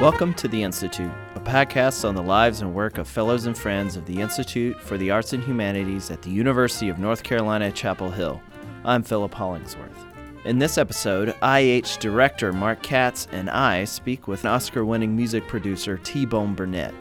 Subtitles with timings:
[0.00, 3.96] Welcome to The Institute, a podcast on the lives and work of fellows and friends
[3.96, 7.74] of the Institute for the Arts and Humanities at the University of North Carolina at
[7.74, 8.40] Chapel Hill.
[8.82, 10.06] I'm Philip Hollingsworth.
[10.46, 15.98] In this episode, IH director Mark Katz and I speak with Oscar winning music producer
[15.98, 16.94] T Bone Burnett.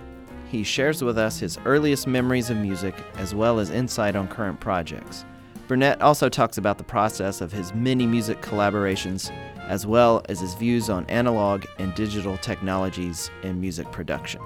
[0.50, 4.60] He shares with us his earliest memories of music as well as insight on current
[4.60, 5.24] projects.
[5.70, 9.32] Burnett also talks about the process of his many music collaborations
[9.70, 14.42] as well as his views on analog and digital technologies in music production.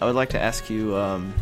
[0.00, 1.32] I would like to ask you um,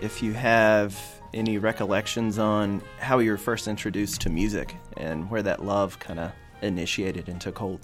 [0.00, 0.98] if you have
[1.34, 6.18] any recollections on how you were first introduced to music and where that love kind
[6.18, 7.80] of initiated and took hold.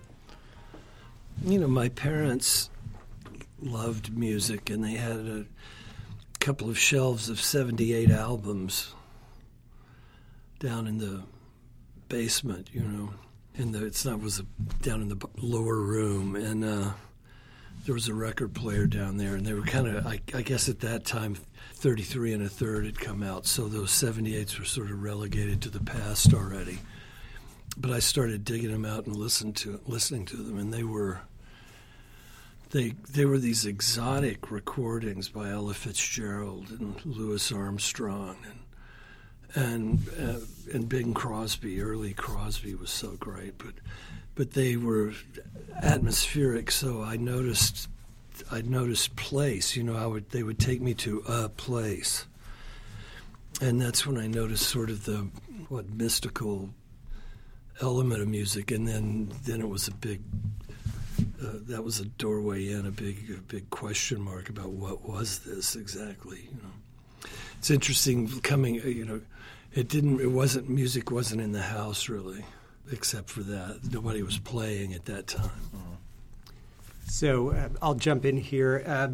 [1.44, 2.70] You know, my parents
[3.60, 5.44] loved music and they had a
[6.38, 8.94] couple of shelves of 78 albums
[10.60, 11.22] down in the
[12.08, 13.10] basement, you know,
[13.56, 14.44] And the it's not was a,
[14.82, 16.92] down in the lower room, and uh,
[17.84, 20.68] there was a record player down there, and they were kind of I, I, guess
[20.68, 21.36] at that time,
[21.74, 25.70] 33 and a third had come out, so those 78s were sort of relegated to
[25.70, 26.78] the past already.
[27.76, 31.22] But I started digging them out and listening to listening to them, and they were.
[32.72, 38.60] They, they were these exotic recordings by Ella Fitzgerald and Louis Armstrong and
[39.54, 40.40] and uh,
[40.72, 43.74] and Bing Crosby, early Crosby was so great, but
[44.34, 45.12] but they were
[45.82, 46.70] atmospheric.
[46.70, 47.88] So I noticed
[48.50, 49.76] I noticed place.
[49.76, 52.26] You know, I would they would take me to a place,
[53.60, 55.28] and that's when I noticed sort of the
[55.68, 56.70] what mystical
[57.80, 60.20] element of music, and then then it was a big.
[61.42, 65.40] Uh, that was a doorway in, a big, a big question mark about what was
[65.40, 66.48] this exactly.
[66.50, 68.80] You know, it's interesting coming.
[68.80, 69.20] Uh, you know,
[69.74, 70.20] it didn't.
[70.20, 70.68] It wasn't.
[70.68, 72.44] Music wasn't in the house really,
[72.90, 73.80] except for that.
[73.90, 75.50] Nobody was playing at that time.
[77.06, 78.84] So uh, I'll jump in here.
[78.86, 79.08] Uh,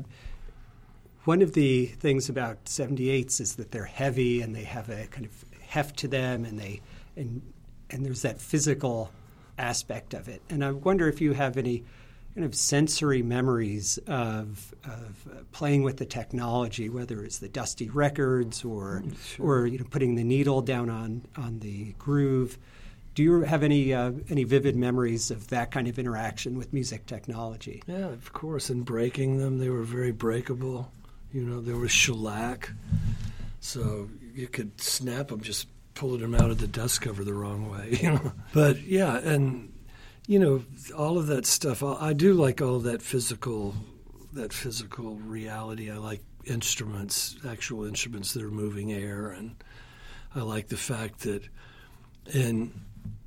[1.24, 5.26] one of the things about 78s is that they're heavy and they have a kind
[5.26, 6.80] of heft to them, and they
[7.16, 7.42] and
[7.90, 9.10] and there's that physical
[9.58, 10.42] aspect of it.
[10.50, 11.84] And I wonder if you have any
[12.36, 17.88] kind of sensory memories of, of uh, playing with the technology, whether it's the dusty
[17.88, 19.46] records or mm, sure.
[19.46, 22.58] or you know putting the needle down on on the groove.
[23.14, 27.06] Do you have any uh, any vivid memories of that kind of interaction with music
[27.06, 27.82] technology?
[27.86, 28.68] Yeah, of course.
[28.68, 30.92] And breaking them, they were very breakable.
[31.32, 32.70] You know, there was shellac,
[33.60, 37.70] so you could snap them just pulling them out of the dust cover the wrong
[37.70, 37.98] way.
[38.02, 39.72] You know, but yeah, and
[40.26, 40.64] you know,
[40.96, 41.82] all of that stuff.
[41.82, 43.74] I do like all that physical,
[44.32, 45.90] that physical reality.
[45.90, 49.56] I like instruments, actual instruments that are moving air, and
[50.34, 51.42] I like the fact that
[52.32, 52.72] in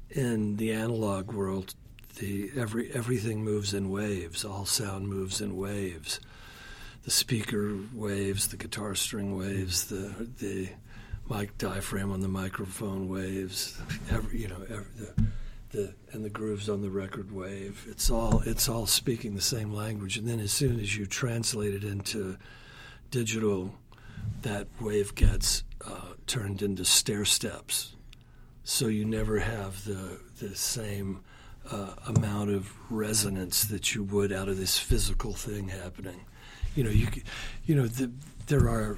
[0.09, 1.73] in the analog world,
[2.17, 4.43] the every everything moves in waves.
[4.43, 6.19] All sound moves in waves.
[7.03, 10.69] The speaker waves, the guitar string waves, the the
[11.29, 13.79] mic diaphragm on the microphone waves.
[14.11, 15.23] Every you know every, the
[15.71, 17.85] the and the grooves on the record wave.
[17.89, 20.17] It's all it's all speaking the same language.
[20.17, 22.37] And then as soon as you translate it into
[23.11, 23.75] digital,
[24.41, 27.95] that wave gets uh, turned into stair steps.
[28.63, 31.21] So you never have the the same
[31.71, 36.25] uh, amount of resonance that you would out of this physical thing happening.
[36.75, 37.07] You know, you
[37.65, 38.11] you know the,
[38.47, 38.97] there are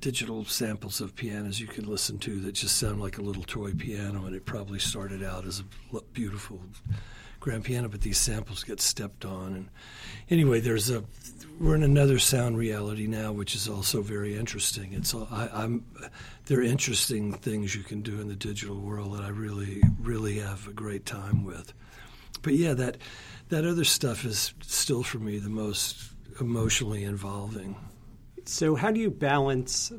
[0.00, 3.72] digital samples of pianos you can listen to that just sound like a little toy
[3.72, 6.60] piano, and it probably started out as a beautiful
[7.40, 9.54] grand piano, but these samples get stepped on.
[9.54, 9.68] And
[10.28, 11.04] anyway, there's a
[11.58, 14.94] we're in another sound reality now, which is also very interesting.
[14.94, 15.84] It's all, I, am
[16.46, 20.38] there are interesting things you can do in the digital world that I really really
[20.38, 21.72] have a great time with.
[22.42, 22.96] But yeah, that
[23.50, 27.76] that other stuff is still for me the most emotionally involving.
[28.48, 29.92] So, how do you balance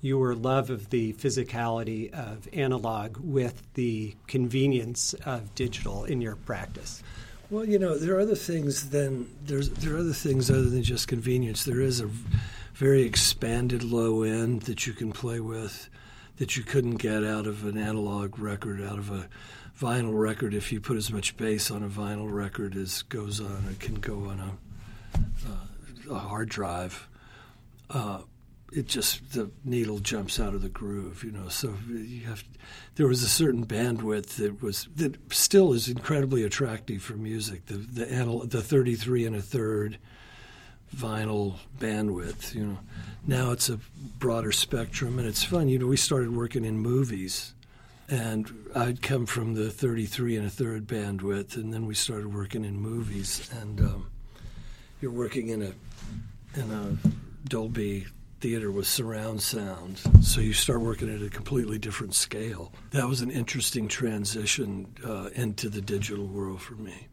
[0.00, 7.02] your love of the physicality of analog with the convenience of digital in your practice?
[7.50, 10.82] Well, you know, there are other things than there's there are other things other than
[10.82, 11.64] just convenience.
[11.64, 12.10] There is a
[12.74, 15.88] very expanded low end that you can play with
[16.38, 19.28] that you couldn't get out of an analog record, out of a
[19.80, 20.54] vinyl record.
[20.54, 23.96] If you put as much bass on a vinyl record as goes on, it can
[23.96, 25.18] go on a,
[25.48, 27.06] uh, a hard drive
[27.92, 28.22] uh,
[28.72, 31.48] it just the needle jumps out of the groove, you know.
[31.48, 32.42] So you have
[32.94, 37.66] there was a certain bandwidth that was that still is incredibly attractive for music.
[37.66, 39.98] The the anal, the thirty three and a third
[40.96, 42.78] vinyl bandwidth, you know.
[43.26, 43.78] Now it's a
[44.18, 45.68] broader spectrum and it's fun.
[45.68, 47.54] You know, we started working in movies
[48.08, 52.64] And I'd come from the 33 and a third bandwidth, and then we started working
[52.64, 53.48] in movies.
[53.60, 54.10] And um,
[55.00, 55.72] you're working in a
[56.54, 56.98] in a
[57.44, 58.06] Dolby
[58.40, 62.72] theater with surround sound, so you start working at a completely different scale.
[62.90, 67.08] That was an interesting transition uh, into the digital world for me.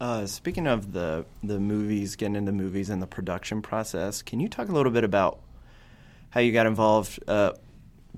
[0.00, 4.48] Uh, speaking of the the movies, getting into movies and the production process, can you
[4.48, 5.40] talk a little bit about
[6.30, 7.18] how you got involved?
[7.26, 7.52] Uh,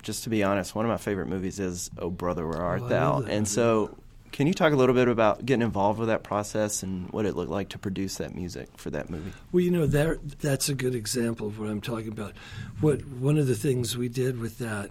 [0.03, 2.89] just to be honest, one of my favorite movies is "Oh Brother, Where Art Oh,
[2.89, 3.97] Thou?" And so,
[4.33, 7.35] can you talk a little bit about getting involved with that process and what it
[7.37, 9.33] looked like to produce that music for that movie?
[9.53, 12.35] Well, you know that that's a good example of what I'm talking about.
[12.81, 14.91] What one of the things we did with that,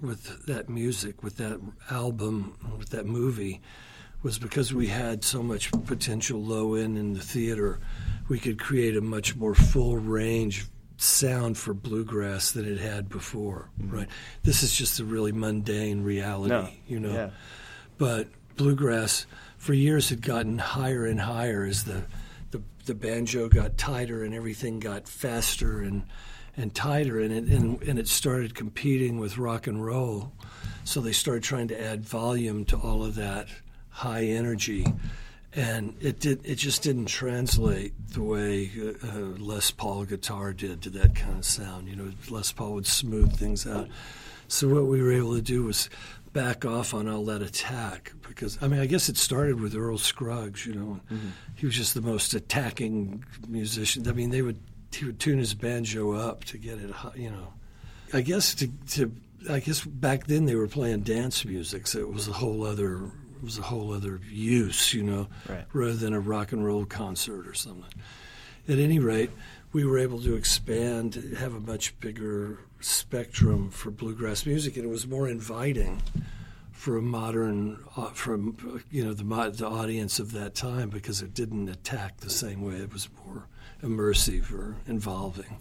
[0.00, 1.60] with that music, with that
[1.90, 3.60] album, with that movie,
[4.22, 7.78] was because we had so much potential low end in the theater,
[8.28, 10.66] we could create a much more full range
[10.96, 13.70] sound for bluegrass than it had before.
[13.80, 13.96] Mm-hmm.
[13.96, 14.08] Right.
[14.42, 16.50] This is just a really mundane reality.
[16.50, 17.30] No, You know yeah.
[17.96, 18.28] but
[18.58, 19.24] bluegrass
[19.56, 22.02] for years had gotten higher and higher as the,
[22.50, 26.02] the the banjo got tighter and everything got faster and
[26.56, 30.32] and tighter and it and, and it started competing with rock and roll.
[30.84, 33.48] So they started trying to add volume to all of that
[33.90, 34.86] high energy.
[35.54, 40.82] And it did it just didn't translate the way uh, uh, Les Paul guitar did
[40.82, 41.88] to that kind of sound.
[41.88, 43.88] You know Les Paul would smooth things out.
[44.50, 45.90] So what we were able to do was
[46.32, 49.98] back off on all that attack because I mean I guess it started with Earl
[49.98, 51.00] Scruggs, you know.
[51.10, 51.28] Mm-hmm.
[51.56, 54.06] He was just the most attacking musician.
[54.08, 54.58] I mean they would
[54.92, 57.52] he would tune his banjo up to get it, you know.
[58.12, 59.12] I guess to to
[59.50, 63.04] I guess back then they were playing dance music, so it was a whole other
[63.36, 65.64] it was a whole other use, you know, Right.
[65.72, 67.84] rather than a rock and roll concert or something.
[68.68, 69.30] At any rate,
[69.72, 74.88] we were able to expand, have a much bigger spectrum for bluegrass music, and it
[74.88, 76.02] was more inviting
[76.72, 81.34] for a modern, uh, from you know the the audience of that time because it
[81.34, 82.74] didn't attack the same way.
[82.74, 83.46] It was more
[83.82, 85.58] immersive or involving.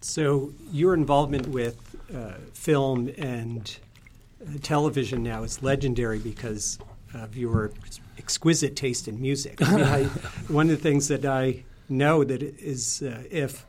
[0.00, 3.76] So your involvement with uh, film and
[4.42, 6.78] uh, television now is legendary because
[7.14, 7.72] of your
[8.18, 9.62] exquisite taste in music.
[9.62, 10.04] I mean, I,
[10.48, 13.66] one of the things that I know that is uh, if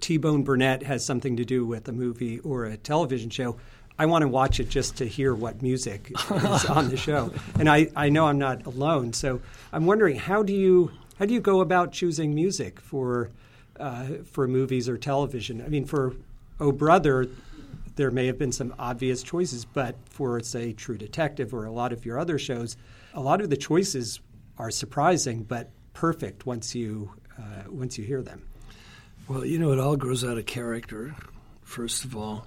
[0.00, 3.56] T-Bone Burnett has something to do with a movie or a television show,
[3.98, 7.32] I want to watch it just to hear what music is on the show.
[7.58, 9.12] And I, I know I'm not alone.
[9.12, 9.40] So
[9.72, 13.30] I'm wondering how do you how do you go about choosing music for
[13.78, 15.62] uh, for movies or television?
[15.62, 16.14] I mean, for
[16.58, 17.28] Oh Brother,
[17.96, 21.92] there may have been some obvious choices, but for say True Detective or a lot
[21.92, 22.76] of your other shows,
[23.14, 24.20] a lot of the choices
[24.58, 28.42] are surprising but perfect once you uh, once you hear them.
[29.28, 31.14] Well, you know, it all grows out of character.
[31.62, 32.46] First of all,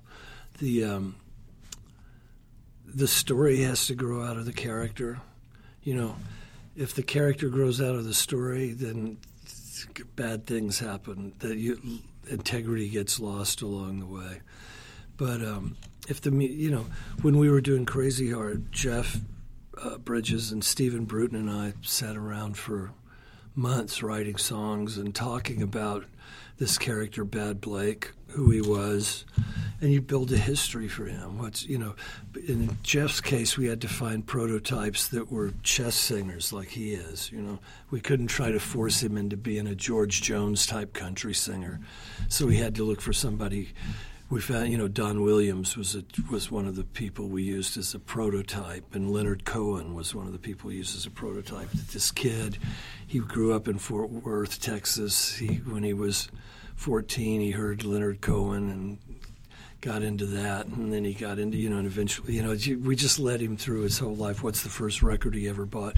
[0.60, 1.16] the um,
[2.86, 5.20] the story has to grow out of the character.
[5.84, 6.16] You know,
[6.76, 9.18] if the character grows out of the story, then
[10.16, 11.34] bad things happen.
[11.40, 11.80] That you,
[12.28, 14.42] integrity gets lost along the way.
[15.18, 15.78] But um,
[16.08, 16.86] if the you know
[17.22, 19.20] when we were doing Crazy Heart, Jeff
[19.81, 22.92] uh, Bridges and Stephen Bruton and I sat around for
[23.56, 26.06] months writing songs and talking about
[26.57, 29.25] this character, Bad Blake, who he was,
[29.81, 31.38] and you build a history for him.
[31.38, 31.96] What's you know,
[32.48, 37.31] in Jeff's case, we had to find prototypes that were chess singers like he is.
[37.31, 37.59] You know,
[37.92, 41.80] we couldn't try to force him into being a George Jones type country singer,
[42.30, 43.74] so we had to look for somebody.
[44.28, 47.78] We found, you know, Don Williams was a, was one of the people we used
[47.78, 51.12] as a prototype, and Leonard Cohen was one of the people we used as a
[51.12, 51.70] prototype.
[51.72, 52.58] This kid,
[53.06, 55.36] he grew up in Fort Worth, Texas.
[55.36, 56.30] He, when he was
[56.76, 58.98] 14, he heard Leonard Cohen and
[59.82, 62.96] got into that, and then he got into, you know, and eventually, you know, we
[62.96, 64.42] just led him through his whole life.
[64.42, 65.96] What's the first record he ever bought?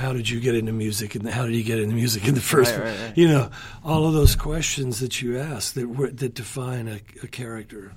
[0.00, 1.14] How did you get into music?
[1.14, 2.72] And how did he get into music in the first?
[2.72, 3.18] Right, right, right.
[3.18, 3.50] You know,
[3.84, 7.92] all of those questions that you ask that were, that define a, a character,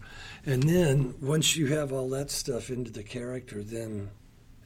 [0.46, 4.10] and then once you have all that stuff into the character, then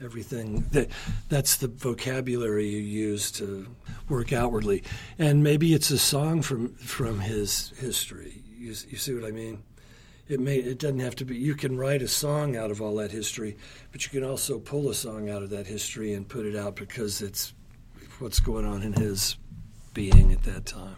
[0.01, 0.89] everything that
[1.29, 3.67] that's the vocabulary you use to
[4.09, 4.83] work outwardly
[5.17, 9.63] and maybe it's a song from from his history you, you see what i mean
[10.29, 12.95] it may it doesn't have to be you can write a song out of all
[12.95, 13.57] that history
[13.91, 16.75] but you can also pull a song out of that history and put it out
[16.75, 17.53] because it's
[18.19, 19.37] what's going on in his
[19.93, 20.95] being at that time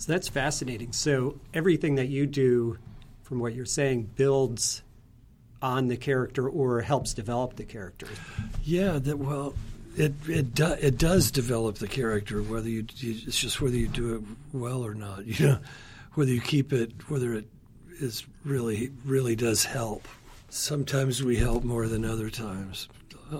[0.00, 0.92] So that's fascinating.
[0.92, 2.78] So everything that you do,
[3.22, 4.82] from what you're saying, builds
[5.60, 8.06] on the character or helps develop the character.
[8.64, 9.54] Yeah, that well,
[9.96, 12.42] it it do, it does develop the character.
[12.42, 14.22] Whether you, you it's just whether you do it
[14.56, 15.26] well or not.
[15.38, 15.58] You know,
[16.14, 17.46] whether you keep it, whether it
[18.00, 20.06] is really really does help.
[20.48, 22.88] Sometimes we help more than other times.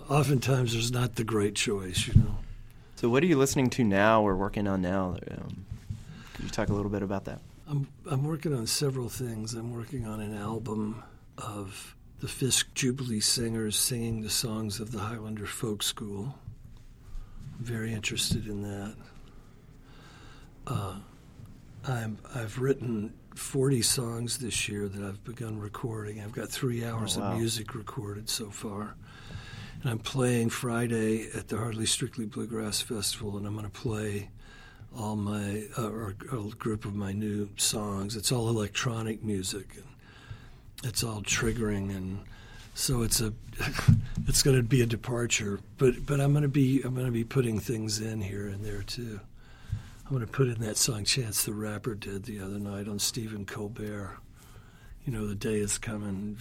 [0.09, 2.39] Oftentimes, there's not the great choice, you know.
[2.95, 5.17] So, what are you listening to now or working on now?
[5.31, 5.67] Um,
[6.35, 7.41] could you talk a little bit about that?
[7.67, 9.55] I'm I'm working on several things.
[9.55, 11.03] I'm working on an album
[11.39, 16.35] of the Fisk Jubilee singers singing the songs of the Highlander Folk School.
[17.59, 18.95] I'm very interested in that.
[20.67, 20.97] Uh,
[21.89, 26.21] I'm, I've written 40 songs this year that I've begun recording.
[26.21, 27.33] I've got three hours oh, wow.
[27.33, 28.95] of music recorded so far.
[29.83, 34.31] And I'm playing Friday at the Hardly Strictly Bluegrass Festival, and I'm going to play
[34.97, 38.17] all my, uh, or a group of my new songs.
[38.17, 39.77] It's all electronic music.
[39.77, 39.85] And
[40.85, 42.21] it's all triggering and
[42.75, 43.33] so it's a
[44.27, 47.13] it's going to be a departure but but I'm going to be I'm going to
[47.13, 49.21] be putting things in here and there too
[50.11, 52.99] I'm going to put in that song Chance the Rapper did the other night on
[52.99, 54.19] Stephen Colbert
[55.05, 56.37] you know the day is coming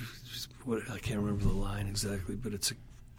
[0.65, 2.73] what I can't remember the line exactly but it's a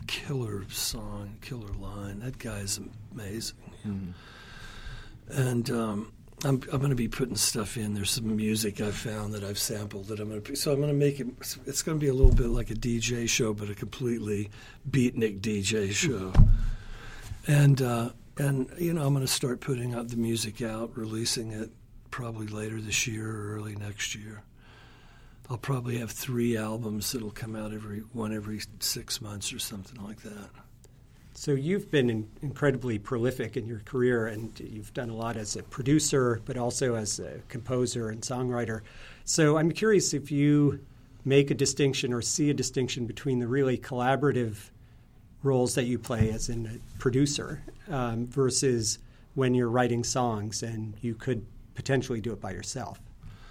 [0.08, 2.80] killer song killer line that guy's
[3.12, 5.40] amazing mm-hmm.
[5.40, 7.92] and um I'm, I'm going to be putting stuff in.
[7.92, 10.56] There's some music I've found that I've sampled that I'm going to.
[10.56, 11.26] So I'm going to make it.
[11.66, 14.48] It's going to be a little bit like a DJ show, but a completely
[14.90, 16.32] beatnik DJ show.
[17.46, 21.52] And uh, and you know I'm going to start putting out the music out, releasing
[21.52, 21.70] it
[22.10, 24.42] probably later this year or early next year.
[25.48, 30.02] I'll probably have three albums that'll come out every one every six months or something
[30.04, 30.50] like that.
[31.34, 35.56] So you've been in, incredibly prolific in your career, and you've done a lot as
[35.56, 38.82] a producer, but also as a composer and songwriter.
[39.24, 40.80] So I'm curious if you
[41.24, 44.70] make a distinction or see a distinction between the really collaborative
[45.42, 46.56] roles that you play as a
[46.98, 48.98] producer um, versus
[49.34, 53.00] when you're writing songs and you could potentially do it by yourself.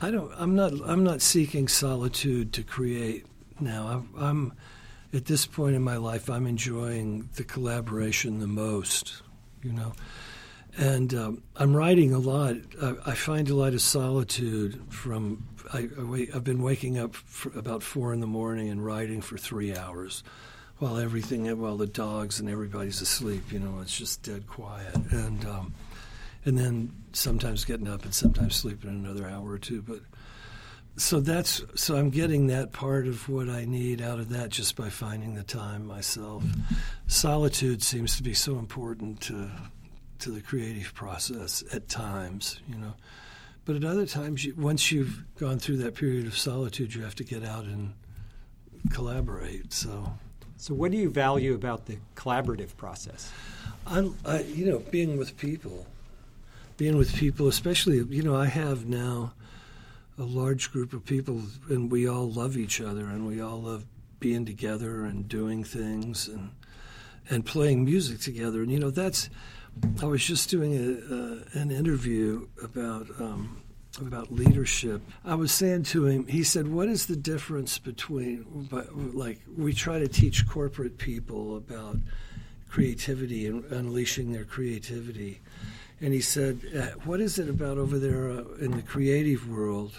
[0.01, 0.31] I don't.
[0.37, 0.73] I'm not.
[0.85, 3.25] I'm not seeking solitude to create
[3.59, 3.87] now.
[3.87, 4.53] I'm, I'm
[5.13, 9.21] at this point in my life, I'm enjoying the collaboration the most,
[9.63, 9.93] you know.
[10.77, 12.55] And um, I'm writing a lot.
[12.81, 15.47] I, I, find a lot of solitude from.
[15.73, 17.15] I, I I've been waking up
[17.55, 20.23] about four in the morning and writing for three hours,
[20.79, 23.51] while everything, while the dogs and everybody's asleep.
[23.51, 24.95] You know, it's just dead quiet.
[25.11, 25.73] And um,
[26.45, 29.81] and then sometimes getting up and sometimes sleeping another hour or two.
[29.81, 29.99] But
[30.95, 34.75] so that's so I'm getting that part of what I need out of that just
[34.75, 36.43] by finding the time myself.
[37.07, 39.49] Solitude seems to be so important to
[40.19, 42.93] to the creative process at times, you know.
[43.65, 47.15] But at other times, you, once you've gone through that period of solitude, you have
[47.15, 47.93] to get out and
[48.91, 49.71] collaborate.
[49.71, 50.13] So,
[50.59, 53.31] so what do you value about the collaborative process?
[53.87, 55.87] I, I you know, being with people,
[56.75, 59.31] being with people, especially, you know, I have now
[60.17, 63.85] a large group of people, and we all love each other, and we all love
[64.19, 66.51] being together and doing things and
[67.29, 68.61] and playing music together.
[68.61, 69.29] And you know, that's.
[70.01, 73.58] I was just doing a, uh, an interview about um,
[73.99, 75.01] about leadership.
[75.25, 78.69] I was saying to him, he said, "What is the difference between
[79.13, 81.97] like we try to teach corporate people about
[82.69, 85.41] creativity and unleashing their creativity?"
[86.01, 89.93] And he said, uh, "What is it about over there uh, in the creative world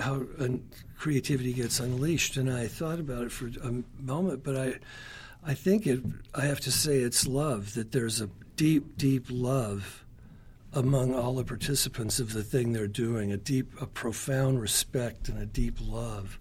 [0.00, 0.24] how
[0.98, 2.36] creativity gets unleashed.
[2.36, 4.74] And I thought about it for a moment, but I,
[5.44, 6.00] I think it.
[6.34, 7.74] I have to say it's love.
[7.74, 10.04] That there's a deep, deep love
[10.72, 13.32] among all the participants of the thing they're doing.
[13.32, 16.38] A deep, a profound respect and a deep love,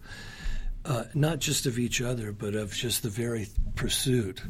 [0.85, 4.41] uh, not just of each other, but of just the very pursuit.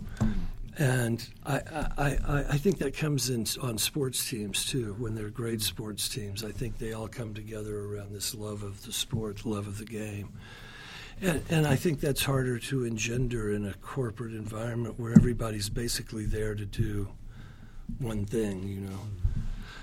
[0.77, 4.95] And I, I, I, I, think that comes in on sports teams too.
[4.99, 8.85] When they're great sports teams, I think they all come together around this love of
[8.85, 10.33] the sport, love of the game.
[11.19, 16.25] And, and I think that's harder to engender in a corporate environment where everybody's basically
[16.25, 17.07] there to do
[17.97, 18.99] one thing, you know.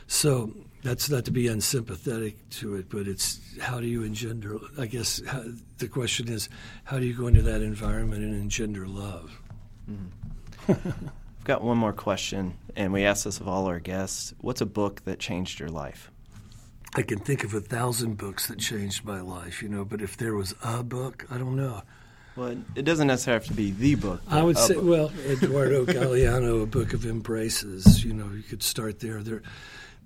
[0.07, 4.59] So that's not to be unsympathetic to it, but it's how do you engender?
[4.79, 5.43] I guess how,
[5.79, 6.49] the question is,
[6.85, 9.41] how do you go into that environment and engender love?
[9.91, 10.71] Mm-hmm.
[11.45, 14.35] I've got one more question, and we ask this of all our guests.
[14.41, 16.11] What's a book that changed your life?
[16.95, 20.17] I can think of a thousand books that changed my life, you know, but if
[20.17, 21.83] there was a book, I don't know.
[22.37, 24.21] Well, it doesn't necessarily have to be the book.
[24.29, 24.85] I would say, book.
[24.85, 28.05] well, Eduardo Galeano, A Book of Embraces.
[28.05, 29.23] You know, you could start there.
[29.23, 29.43] There,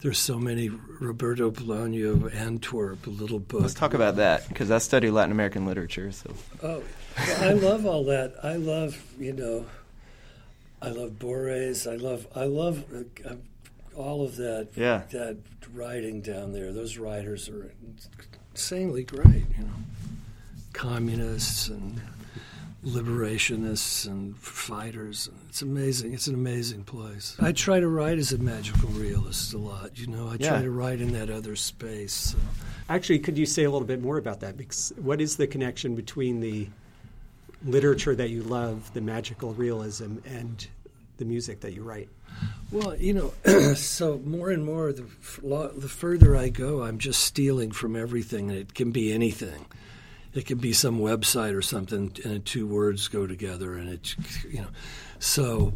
[0.01, 0.69] there's so many.
[1.01, 3.63] Roberto Bolaño, Antwerp, little book.
[3.63, 6.11] Let's talk about that because I study Latin American literature.
[6.13, 6.83] So, oh,
[7.17, 8.35] well, I love all that.
[8.43, 9.67] I love, you know,
[10.83, 11.87] I love Borges.
[11.87, 12.85] I love I love
[13.25, 13.35] uh,
[13.97, 14.69] all of that.
[14.77, 15.03] Yeah.
[15.11, 15.39] That
[15.73, 16.73] writing down there.
[16.73, 17.73] Those writers are
[18.53, 19.45] insanely great.
[19.57, 19.73] You know.
[20.73, 22.01] communists and
[22.89, 25.29] liberationists and fighters.
[25.49, 26.13] It's amazing.
[26.15, 27.37] It's an amazing place.
[27.39, 29.99] I try to write as a magical realist a lot.
[29.99, 30.49] You know, I Yeah.
[30.51, 32.13] try to write in that other space.
[32.13, 32.39] So.
[32.89, 34.57] Actually, could you say a little bit more about that?
[34.57, 36.69] Because what is the connection between the
[37.65, 40.67] literature that you love, the magical realism, and
[41.19, 42.09] the music that you write?
[42.71, 45.05] Well, you know, so more and more, the,
[45.77, 48.51] the further I go, I'm just stealing from everything.
[48.51, 49.67] and It can be anything.
[50.35, 54.15] It can be some website or something, and two words go together, and it,
[54.49, 54.69] you know,
[55.19, 55.73] so,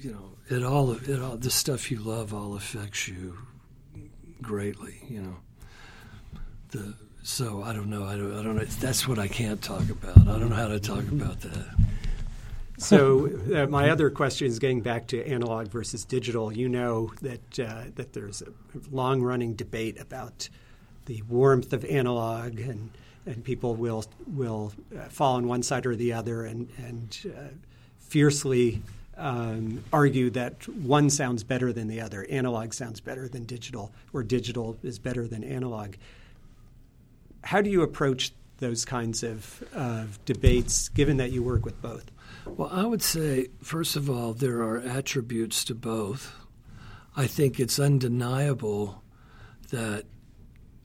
[0.00, 3.38] you know, it all, it all, the stuff you love all affects you
[4.42, 5.02] greatly.
[5.08, 5.36] You know,
[6.70, 8.04] the so I don't know.
[8.04, 8.38] I don't.
[8.38, 8.64] I don't know.
[8.64, 10.18] That's what I can't talk about.
[10.18, 11.66] I don't know how to talk about that.
[12.78, 16.50] So uh, my other question is getting back to analog versus digital.
[16.50, 18.46] You know that uh, that there's a
[18.90, 20.48] long-running debate about
[21.04, 22.90] the warmth of analog, and
[23.26, 27.40] and people will will uh, fall on one side or the other, and and uh,
[27.98, 28.82] fiercely
[29.16, 32.26] um, argue that one sounds better than the other.
[32.30, 35.94] Analog sounds better than digital, or digital is better than analog.
[37.42, 42.04] How do you approach those kinds of debates, given that you work with both?
[42.44, 46.34] Well, I would say, first of all, there are attributes to both.
[47.16, 49.02] I think it's undeniable
[49.70, 50.04] that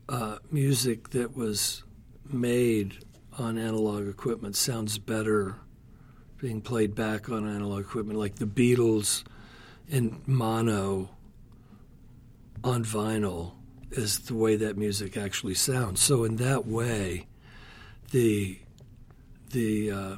[0.10, 1.84] uh, music that was
[2.32, 3.04] made
[3.38, 5.56] on analog equipment sounds better
[6.38, 9.24] being played back on analog equipment, like the Beatles
[9.88, 11.10] in mono
[12.64, 13.54] on vinyl
[13.92, 16.02] is the way that music actually sounds.
[16.02, 17.28] So in that way,
[18.12, 18.60] the
[19.52, 20.16] the uh,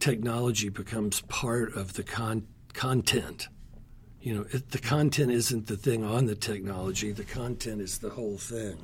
[0.00, 3.48] technology becomes part of the con- content.
[4.20, 7.12] You know, it, the content isn't the thing on the technology.
[7.12, 8.76] The content is the whole thing.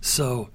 [0.00, 0.50] So,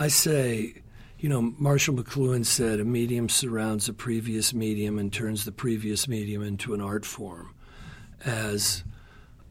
[0.00, 0.76] I say,
[1.18, 6.08] you know, Marshall McLuhan said, a medium surrounds a previous medium and turns the previous
[6.08, 7.54] medium into an art form,
[8.24, 8.82] as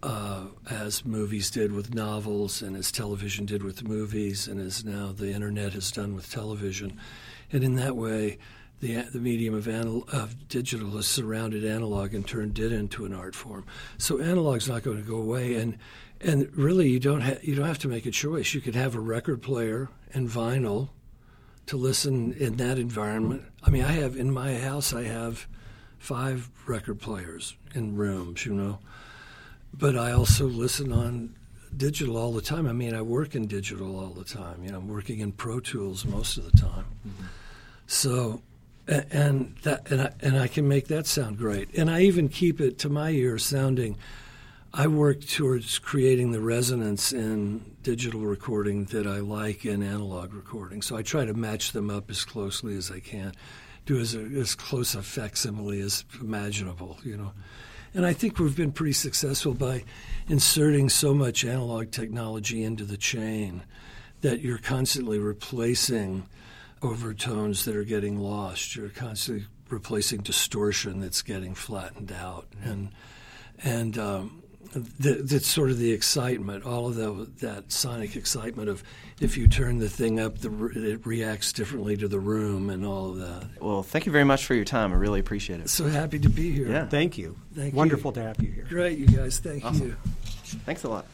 [0.02, 5.12] uh, as movies did with novels, and as television did with movies, and as now
[5.12, 6.98] the internet has done with television.
[7.52, 8.40] And in that way,
[8.80, 13.14] the, the medium of, anal- of digital has surrounded analog and turned it into an
[13.14, 13.66] art form.
[14.00, 15.78] So analog's not going to go away, and
[16.22, 18.54] and really you don't ha- you don't have to make a choice.
[18.54, 20.90] You could have a record player and vinyl
[21.68, 23.44] to listen in that environment.
[23.64, 25.48] I mean, I have in my house I have
[25.98, 28.80] five record players in rooms, you know,
[29.74, 31.36] but I also listen on
[31.76, 32.68] digital all the time.
[32.68, 34.64] I mean, I work in digital all the time.
[34.64, 36.86] You know, I'm working in Pro Tools most of the time.
[37.08, 37.26] Mm-hmm.
[37.86, 38.42] So,
[38.88, 41.76] and that and I, and I can make that sound great.
[41.76, 43.96] And I even keep it to my ear sounding.
[44.74, 50.84] I work towards creating the resonance in digital recording that I like in analog recording.
[50.84, 53.34] So I try to match them up as closely as I can,
[53.88, 57.00] do as a, as close a facsimile as imaginable.
[57.04, 57.34] You know.
[57.96, 59.86] And I think we've been pretty successful by
[60.28, 63.64] inserting so much analog technology into the chain
[64.22, 66.28] that you're constantly replacing
[66.84, 68.76] overtones that are getting lost.
[68.76, 72.90] You're constantly replacing distortion that's getting flattened out, and
[73.64, 76.66] and um, that's sort of the excitement.
[76.66, 78.84] All of the, that sonic excitement of
[79.20, 83.12] if you turn the thing up, the, it reacts differently to the room, and all
[83.12, 83.62] of that.
[83.62, 84.94] Well, thank you very much for your time.
[84.94, 85.70] I really appreciate it.
[85.70, 86.70] So happy to be here.
[86.70, 86.86] Yeah.
[86.86, 87.36] Thank you.
[87.56, 87.78] Thank you.
[87.78, 88.66] Wonderful to have you here.
[88.70, 89.40] Great, you guys.
[89.40, 89.88] Thank Awesome.
[89.88, 89.98] you.
[90.66, 91.06] Thanks a lot.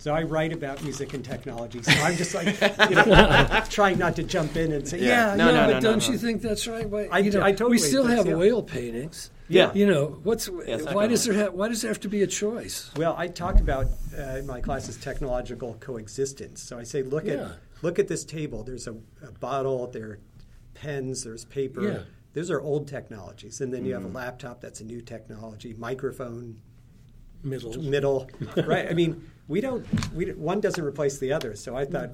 [0.00, 2.46] So I write about music and technology, so I'm just like
[2.88, 5.32] you know, trying not to jump in and say, Yeah.
[5.32, 6.12] yeah, No, yeah, no, but no, don't no.
[6.12, 6.88] you think that's right?
[6.88, 8.34] Why, I- you know, I totally we still have so.
[8.40, 9.30] oil paintings.
[9.48, 9.74] Yeah.
[9.74, 11.50] You know what's it's why does there work.
[11.50, 12.90] ha- why does there have to be a choice?
[12.96, 16.62] Well, I talk about uh, in my classes technological coexistence.
[16.62, 17.32] So I say, look Yeah.
[17.34, 17.50] at
[17.82, 18.62] look at this table.
[18.62, 19.86] There's a, a bottle.
[19.88, 20.18] There are
[20.72, 21.24] pens.
[21.24, 21.82] There's paper.
[21.82, 21.98] Yeah.
[22.32, 24.60] Those are old technologies, and then you have a laptop.
[24.62, 25.74] That's a new technology.
[25.76, 26.60] Microphone,
[27.42, 27.76] Middle.
[27.82, 28.30] middle,
[28.66, 28.88] right?
[28.88, 29.84] I mean, we don't.
[30.14, 31.54] We one doesn't replace the other.
[31.56, 32.10] So I thought.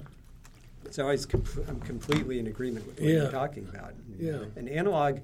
[0.89, 3.21] So I was com- I'm completely in agreement with what Yeah.
[3.23, 3.93] you're talking about.
[4.19, 4.45] Yeah.
[4.55, 5.19] And analog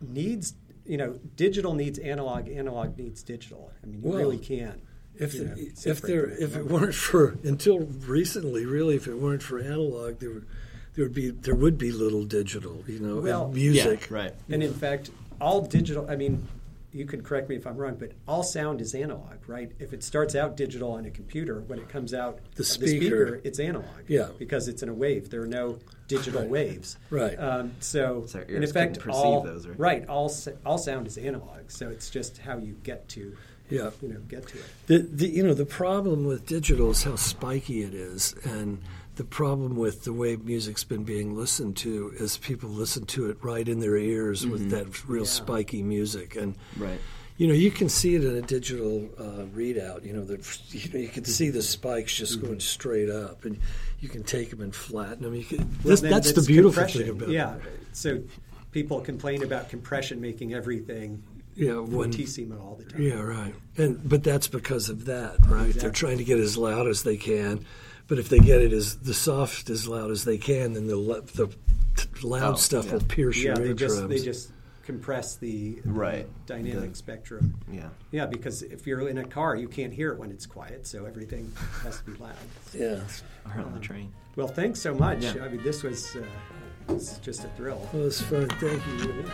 [0.00, 0.54] needs,
[0.86, 2.48] you know, digital needs analog.
[2.48, 3.70] Analog needs digital.
[3.82, 4.80] I mean, you Well, really can't.
[5.16, 5.54] If the, know,
[5.84, 6.36] if there them.
[6.40, 10.46] if it weren't for until recently, really, if it weren't for analog, there would
[10.94, 14.10] there would be there would be little digital, you know, and Well, music.
[14.10, 14.34] right.
[14.48, 16.46] And in fact, all digital, I mean,
[16.92, 19.70] you could correct me if I'm wrong, but all sound is analog, right?
[19.78, 23.40] If it starts out digital on a computer, when it comes out The of speaker.
[23.44, 23.84] it's analog.
[24.06, 24.28] Yeah.
[24.38, 25.28] Because it's in a wave.
[25.28, 26.96] There are no digital waves.
[27.10, 27.38] Right.
[27.38, 30.08] Um, so, So in ears effect, couldn't perceive all, those, right?
[30.08, 30.32] all,
[30.64, 31.70] all sound is analog.
[31.70, 33.36] So it's just how you get to,
[33.68, 33.90] Yeah.
[34.00, 34.64] you know, get to it.
[34.86, 38.78] The, the you know the problem with digital is how spiky it is, and
[39.18, 43.36] the problem with the way music's been being listened to is people listen to it
[43.42, 45.28] right in their ears with that real Yeah.
[45.28, 47.00] spiky music and Right.
[47.36, 50.40] you know you can see it in a digital uh, readout you know that
[50.72, 53.58] you, know, you can see the spikes just going straight up and
[53.98, 57.08] you can take them and flatten them you can, Well, this, that's the beautiful thing
[57.08, 57.56] about yeah.
[57.56, 58.22] it So
[58.70, 61.24] people complain about compression making everything
[61.56, 63.02] yeah when fortissimo all the time.
[63.02, 63.52] Yeah, right.
[63.76, 65.74] And but that's because of that, right?
[65.74, 67.64] They're trying to get as loud as they can,
[68.08, 70.96] but if they get it as the soft as loud as they can, then the
[71.34, 71.48] the
[72.26, 72.92] loud Oh, stuff yeah.
[72.94, 73.78] will pierce Yeah, your they eardrums.
[73.96, 74.50] just they just
[74.84, 76.26] compress the, the Right.
[76.46, 77.54] dynamic The- spectrum.
[77.70, 77.90] Yeah.
[78.10, 81.04] Yeah, because if you're in a car, you can't hear it when it's quiet, so
[81.04, 82.32] everything has to be loud.
[82.72, 83.00] yeah.
[83.44, 84.12] Or on the train.
[84.36, 85.22] Well, thanks so much.
[85.24, 85.44] Yeah.
[85.44, 86.22] I mean, this was, uh,
[86.94, 87.86] this is just a thrill.
[87.92, 88.48] Well, was fun.
[88.48, 89.24] Thank you.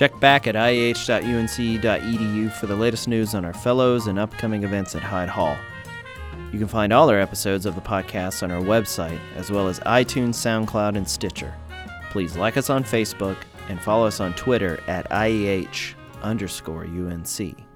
[0.00, 5.02] Check back at iah.unc.edu for the latest news on our fellows and upcoming events at
[5.02, 5.58] Hyde Hall.
[6.50, 9.78] You can find all our episodes of the podcast on our website, as well as
[9.80, 11.54] iTunes, SoundCloud, and Stitcher.
[12.12, 13.36] Please like us on Facebook
[13.68, 17.69] and follow us on Twitter at IAH underscore UNC.